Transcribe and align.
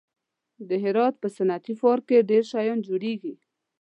د 0.69 0.71
هرات 0.83 1.15
په 1.21 1.27
صنعتي 1.35 1.73
پارک 1.81 2.03
کې 2.09 2.27
ډېر 2.29 2.43
شیان 2.51 2.79
جوړېږي. 2.87 3.33